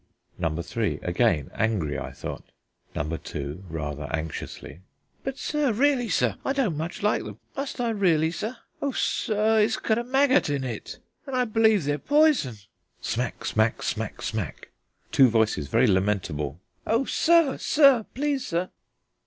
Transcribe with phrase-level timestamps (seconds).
[0.39, 2.45] Number three again angry, I thought.
[2.95, 4.81] Number two (rather anxiously):
[5.23, 7.37] "But, sir, really, sir, I don't much like them....
[7.55, 8.57] Must I really, sir?...
[8.81, 12.55] O sir, it's got a maggot in it, and I believe they're poison."
[12.99, 14.69] (Smack, smack, smack, smack.)
[15.11, 18.71] Two voices, very lamentable: "O sir, sir, please sir!"